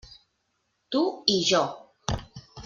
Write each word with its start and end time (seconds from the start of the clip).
Tu 0.95 1.03
i 1.35 1.37
jo. 1.51 1.61